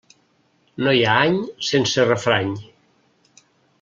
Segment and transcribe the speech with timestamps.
[0.87, 1.37] No hi ha any
[1.69, 2.51] sense refrany.